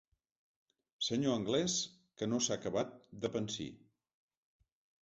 [1.07, 1.75] Senyor anglès
[2.23, 3.71] que no s'ha acabat de pansir.